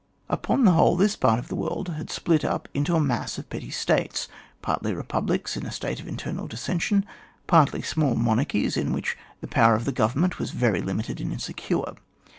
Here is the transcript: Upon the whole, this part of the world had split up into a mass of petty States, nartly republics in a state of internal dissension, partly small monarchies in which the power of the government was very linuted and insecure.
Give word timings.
Upon 0.29 0.65
the 0.65 0.71
whole, 0.71 0.95
this 0.97 1.15
part 1.15 1.37
of 1.37 1.47
the 1.47 1.55
world 1.55 1.89
had 1.89 2.09
split 2.09 2.43
up 2.43 2.67
into 2.73 2.95
a 2.95 2.99
mass 2.99 3.37
of 3.37 3.47
petty 3.51 3.69
States, 3.69 4.27
nartly 4.67 4.95
republics 4.97 5.55
in 5.55 5.63
a 5.63 5.71
state 5.71 5.99
of 5.99 6.07
internal 6.07 6.47
dissension, 6.47 7.05
partly 7.45 7.83
small 7.83 8.15
monarchies 8.15 8.77
in 8.77 8.93
which 8.93 9.15
the 9.41 9.47
power 9.47 9.75
of 9.75 9.85
the 9.85 9.91
government 9.91 10.39
was 10.39 10.49
very 10.49 10.81
linuted 10.81 11.19
and 11.19 11.31
insecure. 11.31 11.93